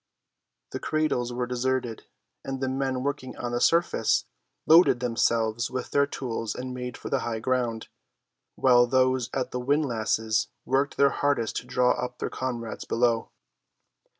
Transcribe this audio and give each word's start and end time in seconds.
The 0.71 0.79
cradles 0.79 1.31
were 1.31 1.45
deserted, 1.45 2.05
and 2.43 2.59
the 2.59 2.67
men 2.67 3.03
working 3.03 3.37
on 3.37 3.51
the 3.51 3.61
surface 3.61 4.25
loaded 4.65 4.99
themselves 4.99 5.69
with 5.69 5.91
their 5.91 6.07
tools 6.07 6.55
and 6.55 6.73
made 6.73 6.97
for 6.97 7.11
the 7.11 7.19
high 7.19 7.37
ground, 7.37 7.87
while 8.55 8.87
those 8.87 9.29
at 9.31 9.51
the 9.51 9.59
windlasses 9.59 10.47
worked 10.65 10.97
their 10.97 11.11
hardest 11.11 11.57
to 11.57 11.67
draw 11.67 11.91
up 11.91 12.17
their 12.17 12.31
comrades 12.31 12.83
below. 12.83 13.29